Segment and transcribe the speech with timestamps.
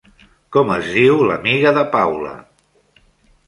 [0.55, 2.35] Com es diu l'amiga de Paula?